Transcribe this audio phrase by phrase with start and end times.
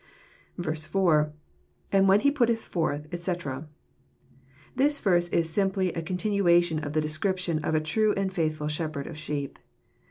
[0.59, 1.29] 4.—
[1.93, 3.67] [4w(l when he putteth forth, etc.']
[4.75, 8.67] This verse is simply a con tinuation of the description of a true and faithful
[8.67, 9.59] shepherd of sheep.